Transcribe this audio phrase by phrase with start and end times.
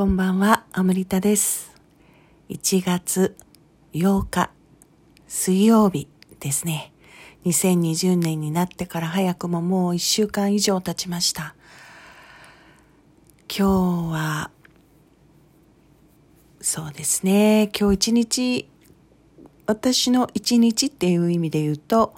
[0.00, 1.74] こんばんは、アムリタです。
[2.48, 3.36] 1月
[3.92, 4.50] 8日、
[5.28, 6.08] 水曜日
[6.40, 6.94] ですね。
[7.44, 11.54] 2020年になってから早くももう1週間以上経ちました。
[13.54, 14.50] 今日は、
[16.62, 18.70] そうですね、今日一日、
[19.66, 22.14] 私の一日っていう意味で言うと、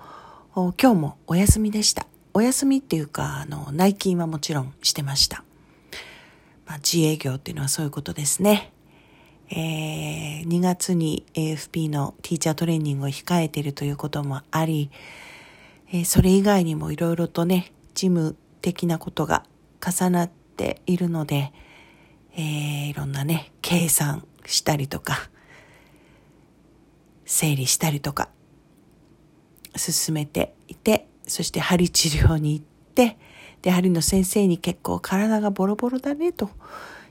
[0.55, 2.07] 今日もお休みでした。
[2.33, 5.43] お休みっていうか、あの、内勤はもちろんしてました。
[6.73, 8.73] まあ、自営業っていうのはそういうことですね。
[9.51, 14.91] えー、2月に AFP のティーチャートレーニングを控えているということもあり、
[15.93, 19.45] えー、それ以外にもいろいろとね、事務的なことが
[19.87, 21.53] 重なっているので、
[22.39, 25.29] え、いろんなね、計算したりとか、
[27.27, 28.31] 整理したりとか、
[29.77, 33.19] 進めていて、そして針治療に行って、
[33.63, 36.51] で、針の先生に結構体がボロボロだねと、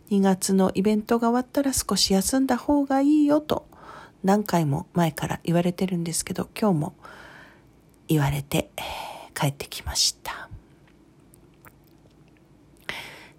[0.09, 3.65] 2月のイベントが終わったら少し休んだ方がいいよと、
[4.23, 6.93] 何回も前から言われてるんですけど、今日も
[8.07, 8.69] 言われて
[9.33, 10.49] 帰ってきました。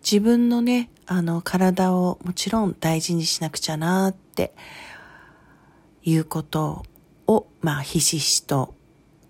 [0.03, 4.53] 自分のね、あの、体をもちろん大事にしなくちゃなって
[6.03, 6.85] いうこと
[7.27, 8.75] を、まあ、ひしひしと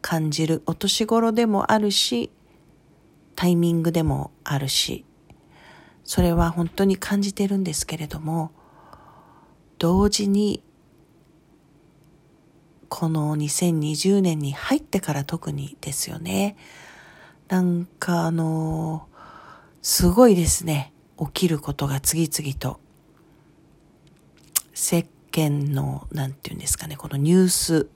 [0.00, 2.30] 感じるお年頃でもあるし、
[3.43, 5.05] タイミングでもあるし、
[6.05, 8.53] それは本当に感じてるんですけれども、
[9.79, 10.62] 同時に、
[12.89, 16.57] この2020年に入ってから特にですよね。
[17.48, 19.09] なんかあの、
[19.83, 20.93] すごいですね。
[21.19, 22.79] 起きることが次々と。
[24.73, 27.89] 世間の、なんていうんですかね、このニュース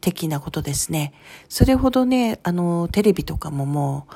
[0.00, 1.12] 的なことですね。
[1.50, 4.14] それほどね、あの、テレビとかももう、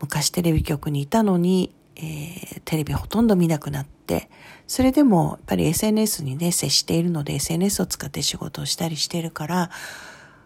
[0.00, 4.30] 昔テレビ局にいたのに、えー、テレビほとんど見なくなって、
[4.66, 9.70] それでもやっぱり SNS にね、接しているので SNS を使って仕事をしたりしているから、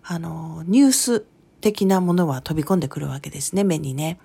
[0.04, 1.20] あの、ニュース
[1.60, 4.18] 的なものは飛び込んでくるわけですね、目にね。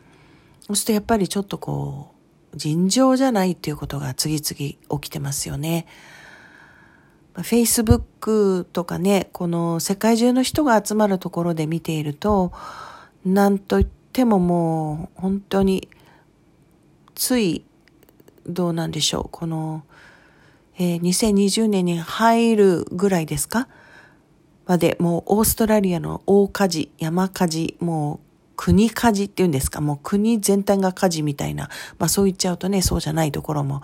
[0.62, 2.14] そうするとやっぱりちょっとこ
[2.54, 5.86] う、尋常じゃないっていうことが次々起きてますよね。
[7.36, 12.52] Facebook とかね、この世界中の人が集まるところで見ていると、
[13.26, 15.90] なんといってももう本当に
[17.16, 17.64] つい
[18.46, 19.30] どうなんでしょう。
[19.32, 19.84] この、
[20.78, 23.68] えー、2020年に入るぐらいですか？
[24.66, 28.20] まで、もうオーストラリアの大火事、山火事、もう
[28.58, 31.70] 国火事っていうんですか、もう国全体が火事みたいな、
[32.00, 33.82] まあそう言っちゃうとね、そうじゃないところも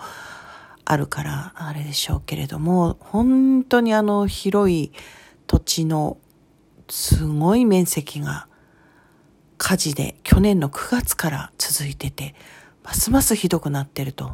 [0.84, 4.92] あるから、あれでしょうけれども、本当にあの広い
[5.46, 6.18] 土地の
[6.90, 8.46] すごい面積が
[9.64, 12.34] 火事で去年の9月から続いてて、
[12.82, 14.32] ますますひどくなってると。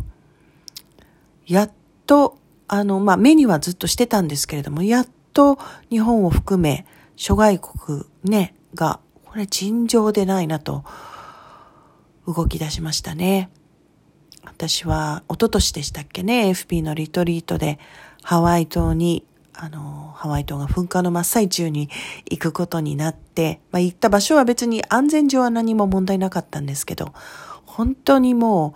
[1.46, 1.70] やっ
[2.04, 2.36] と、
[2.66, 5.56] あの、まあ、目にはずっとしてたんですけれども、やっと
[5.88, 10.82] 日本を含め諸外国ね、が、これ尋常でないなと、
[12.26, 13.50] 動き出しましたね。
[14.42, 17.78] 私は、一昨年でしたっけね、FP のリトリートで
[18.24, 19.24] ハワイ島に、
[19.54, 21.88] あの、ハワイ島が噴火の真っ最中に
[22.26, 27.14] 行くことになって、まあ、行った場所は別に安全上は何も問題なかったんですけど、
[27.64, 28.74] 本当にも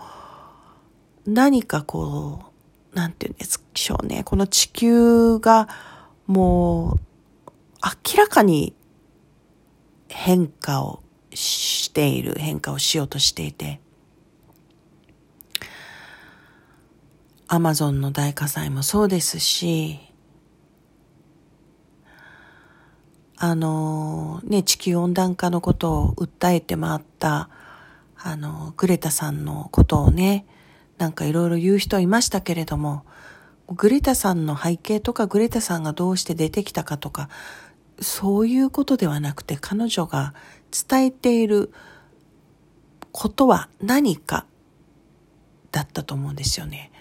[1.27, 2.45] う、何かこ
[2.91, 4.23] う、なんていうんですしょうね。
[4.23, 5.69] この地球が
[6.25, 6.99] もう、
[8.09, 8.73] 明らかに
[10.07, 13.79] 変化をしている、変化をしようとしていて、
[17.47, 20.04] アマゾンの大火災もそうですし、
[23.37, 27.49] あの、ね、地球温暖化のことを訴えて回った、
[28.17, 30.45] あの、グレタさんのことをね、
[30.97, 33.03] なんかいろいろ言う人いましたけれども、
[33.67, 37.29] グレタさんの背景とかグレタさんがどうして出てきたかとか、
[37.99, 40.33] そういうことではなくて彼女が
[40.71, 41.71] 伝えている
[43.11, 44.45] ことは何か
[45.71, 46.91] だったと思うんですよね。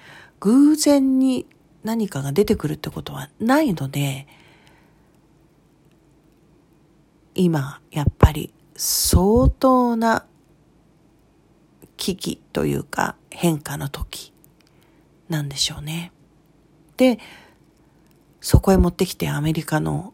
[0.41, 1.47] 偶然に
[1.83, 4.27] 何かが出てくるってことはないので、
[7.35, 10.27] 今、やっぱり相当な
[11.97, 14.33] 危機というか変化の時
[15.29, 16.13] なんでしょうね。
[16.97, 17.19] で、
[18.41, 20.13] そこへ持ってきてアメリカの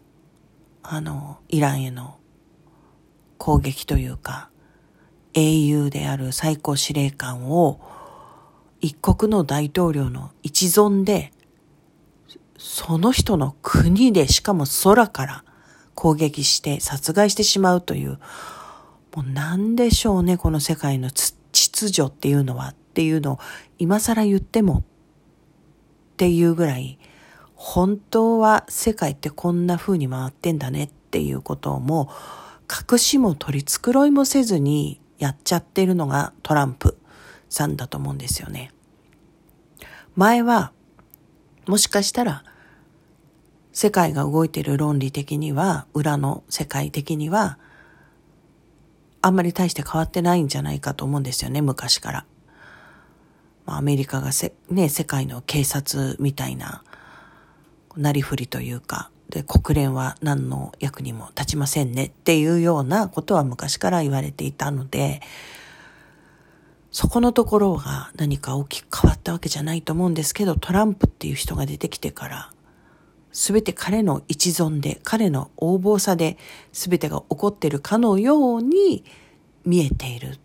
[0.82, 2.18] あの、イランへの
[3.38, 4.50] 攻撃というか、
[5.34, 7.80] 英雄である最高司令官を
[8.80, 11.32] 一国の大統領の一存で、
[12.58, 15.44] その人の国でしかも空から
[16.00, 18.18] 攻撃して殺害してしまうという、
[19.14, 23.38] もう何でしょうね、この世界の秩序っていうのはっていうのを
[23.78, 24.82] 今更言ってもっ
[26.16, 26.98] ていうぐらい、
[27.54, 36.96] 本当は世界ってこんな風に回ってんだねっていうことをもう隠しも取り繕いもせずにやっちゃってるのがトランプ
[37.50, 38.72] さんだと思うんですよね。
[40.16, 40.72] 前は、
[41.66, 42.42] もしかしたら、
[43.72, 47.58] 世界が動いている論理的には、裏の世界的には、
[49.22, 52.26] あんまり大して変わってないんじゃないかと思うんですよね、昔から。
[53.66, 56.82] アメリカがせ、ね、世界の警察みたいな、
[57.96, 65.20] なりふりというか、で、国連は何の役にも立ちませんねっていうようなことは昔から言われていたので、
[66.90, 72.52] そこのところが何か大きく変わったわけじゃないと思うんですけど、トランプっていう人が出てきてから、
[73.32, 76.36] すべて彼の一存で、彼の横暴さで、
[76.72, 79.04] すべてが起こっているかのように
[79.64, 80.38] 見えている。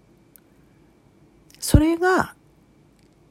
[1.60, 2.36] それが、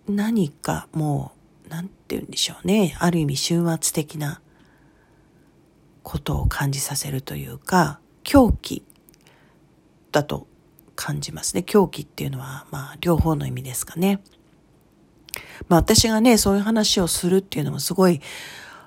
[0.09, 1.33] 何かも
[1.67, 2.97] う、なんて言うんでしょうね。
[2.99, 4.41] ある意味終末的な
[6.03, 8.85] ことを感じさせるというか、狂気
[10.12, 10.47] だと
[10.97, 11.62] 感じますね。
[11.62, 14.21] 狂気っていうのは、まあ、両方の意味ですかね。
[15.69, 18.21] まあ、私がね、そういう話をするっていうのもすごい、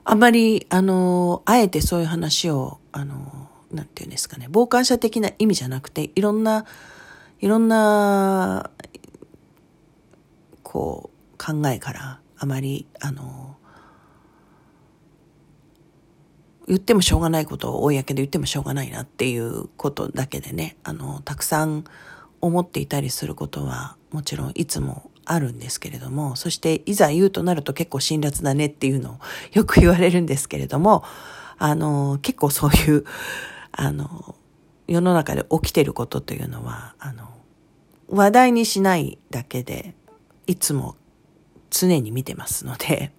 [0.10, 6.64] あまり、あの、あえてそういう話を、あの、なんていうんですかね、傍観者的な意味じゃなくて、いろんな、
[7.42, 8.72] いろんな、
[10.64, 13.58] こう、考えから、あまり、あの、
[16.70, 21.84] 言ってもしょうがないことを公で言ってもしょうがないなっていうことだけでね、あの、たくさん
[22.40, 29.20] 思っていたりすることはもちろんいつもあるんですけれども、そしていざ言うとなると結構辛辣だねっていうのを
[29.54, 31.04] よく言われるんですけれども、
[31.58, 33.04] あの、結構そういう、
[33.72, 34.36] あの、
[34.88, 37.30] 世の中で起きてることというのは、あの、
[38.10, 39.96] 話題にしないだけで、
[40.46, 40.96] いつも
[41.70, 43.12] 常に見てますので、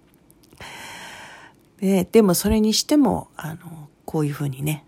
[1.79, 4.83] ででもそれにしても、あの、こういうふうにね、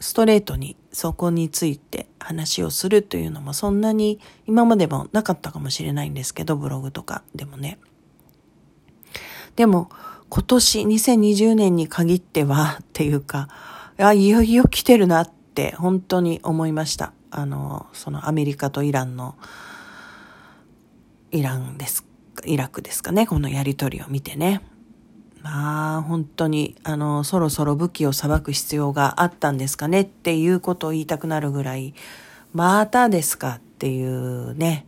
[0.00, 7.78] ストレートにそこについて話をするというのもそんなに今までもなかったかもしれないんですけど、ブログとかでもね。
[9.56, 9.90] でも
[10.28, 13.48] 今年2020年に限っては っていうか、
[13.98, 17.12] あ、いよいよ来てるなって本当に思いました。
[17.30, 19.34] あの、そのアメリカとイランの、
[21.30, 22.04] イランです、
[22.44, 24.62] イラクですかね、このやりとりを見てね。
[25.50, 31.94] まあ、本当に、あの、そろそろ武器を裁く必要があったんですかねっていうことを言いたくなるぐらい、
[32.52, 34.86] またですかっていうね、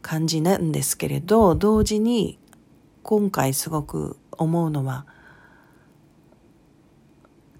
[0.00, 2.38] 感じなんですけれど、同時に、
[3.02, 5.04] 今回すごく思うのは、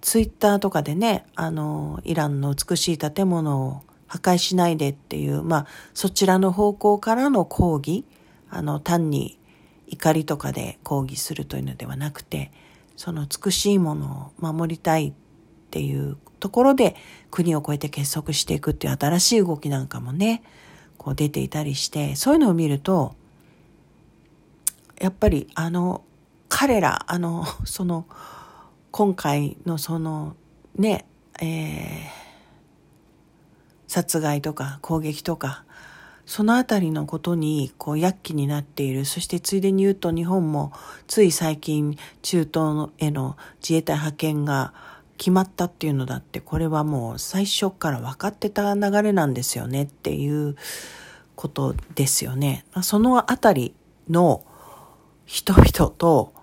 [0.00, 8.04] ツイッターとかでね、あの、イランの美しい建物を破壊しないでっていう、まあ、そちらの方向からの抗議、
[8.48, 9.37] あの、単に
[9.90, 12.52] 怒りとかで抗議するというのではなくて、
[12.96, 15.12] その美しいものを守りたいっ
[15.70, 16.96] ていうところで
[17.30, 20.42] 国を越えて結束していくっていう新しい動きなんかもね、
[20.96, 23.14] こう出ていたりして、そういうのを見ると、
[25.00, 26.02] やっぱりあの、
[26.48, 28.06] 彼ら、あの、その、
[28.90, 30.34] 今回のその、
[30.74, 31.06] ね、
[31.40, 32.08] えー、
[33.86, 35.64] 殺害とか攻撃とか、
[36.28, 39.06] そのあたりのことにこう躍起になっている。
[39.06, 40.72] そしてついでに言うと日本も
[41.06, 44.74] つい最近中東への自衛隊派遣が
[45.16, 50.56] 決まったっていうのだってこれはもう最初から分かってた流れなんですよねっていう
[51.34, 52.66] ことですよね。
[52.82, 53.74] そのあたり
[54.10, 54.44] の
[55.24, 56.34] 人々と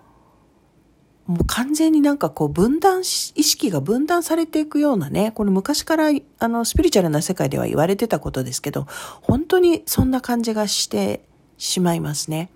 [1.26, 8.86] もう完全になんかこう分断し意識が分断されていくようなね、これ昔からあのスピリチュアルな世界では言われてたことですけど、
[9.22, 11.22] 本当にそんな感じがして
[11.58, 12.50] しまいますね。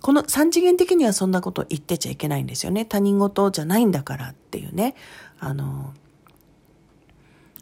[0.00, 2.84] この三次元的にはそんなこと言ってちゃいけないんですよね。
[2.84, 4.94] 他人事じゃないんだからっていうね。
[5.40, 5.92] あの、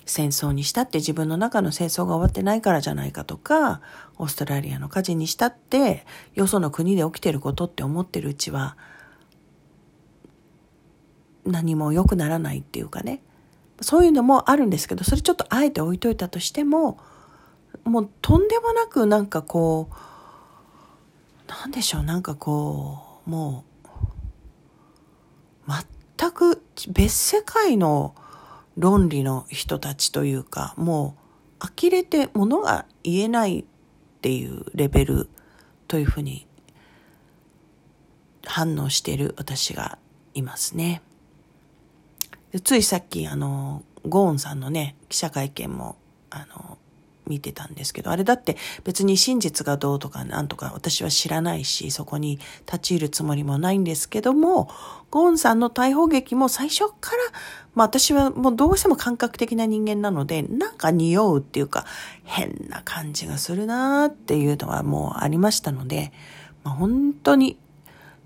[0.04, 3.80] 戦争にしたって自分の中の戦争が終わってないからじゃないかとか、
[4.18, 8.76] オーストラリアの火事にしたって、よその国で起きてることって思ってるうちは、
[11.46, 13.22] 何も良くならないっていうかね
[13.80, 16.98] そういうのもあるんですけどそれちょっとあえて置いといたとしても
[17.84, 23.64] もうとんでもなくなんかこうなんでしょうなんかこうも
[25.68, 25.72] う
[26.18, 28.14] 全く別世界の
[28.76, 31.16] 論理の人たちというかも
[31.62, 33.64] う呆れてものが言えないっ
[34.20, 35.28] ていうレベル
[35.88, 36.46] というふうに
[38.44, 39.98] 反応している私が
[40.34, 41.02] いますね。
[42.60, 45.96] ついさっき、あの、ゴーンさんのね、記者会見も、
[46.30, 46.78] あの、
[47.26, 54.70] 見てたんですけど、あれだって別に真実がどうとかなんとか私は知らないし、そこに立ち入るつもりもないんですけども、
[55.10, 57.16] ゴーンさんの逮捕劇も最初から、
[57.74, 61.84] まあ私はもうどうしても感覚的な人間なので、なんか匂うっていうか、
[62.24, 66.12] 変な感じがするなーっていうのはもうありましたので、
[66.64, 67.58] まあ、本当に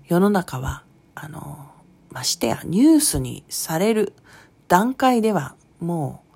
[0.07, 0.83] 世の中は、
[1.15, 1.67] あの、
[2.11, 4.13] ましてやニュースにされる
[4.71, 6.31] 段階ではもう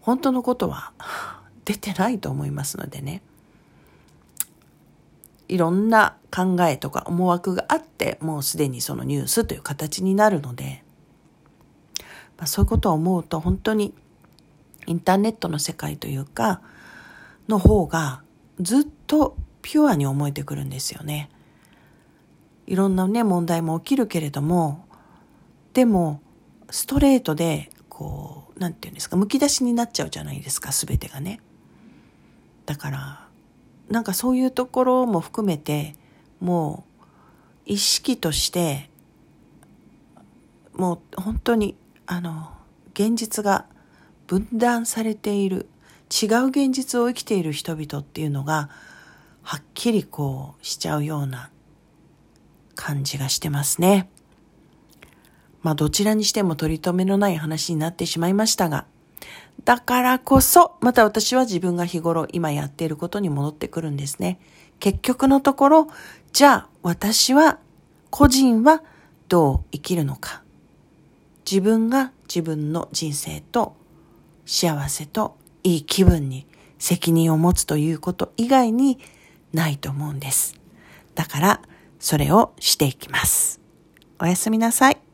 [0.00, 0.94] 本当のことは
[1.66, 3.20] 出てないと思いますのでね。
[5.46, 10.82] いろんな考えとか思惑があって、もうすでにそのニュースという形になるので、
[12.38, 13.92] まあ、そういうことを思うと本当に
[14.86, 16.62] インターネットの世界というか、
[17.46, 18.22] の方が
[18.58, 21.28] ずっとピュアに思えてくるんですよね。
[22.66, 24.86] いろんなね、問題も起きるけれども、
[25.74, 26.22] でも、
[26.70, 31.40] ストレートで、こう、なんていうんですか、むき出しになっちゃうじゃないですか、すべてがね。
[32.66, 33.28] だから、
[33.88, 35.94] なんかそういうところも含めて、
[36.40, 37.02] もう、
[37.66, 38.90] 意識として、
[40.74, 42.50] もう本当に、あの、
[42.92, 43.66] 現実が
[44.26, 45.68] 分断されている、
[46.10, 48.70] 違う現実を生きている人々っていうのが、
[49.42, 51.50] はっきりこうしちゃうような
[52.74, 54.10] 感じがしてますね。
[55.62, 58.86] まあどちらにしても取り留めのない話になってしまいましたが、
[59.64, 64.38] だからこそ、また私は自分が日頃今やっていることに戻ってくるんですね。
[64.78, 65.88] 結局のところ、
[66.32, 67.58] じゃあ私は、
[68.10, 68.82] 個人は
[69.28, 70.42] どう生きるのか。
[71.50, 73.76] 自分が自分の人生と
[74.44, 76.46] 幸せといい気分に
[76.78, 78.98] 責任を持つということ以外に
[79.52, 80.54] ないと思うんです。
[81.14, 81.60] だから、
[81.98, 83.60] それをしていきます。
[84.20, 85.05] おやすみなさい。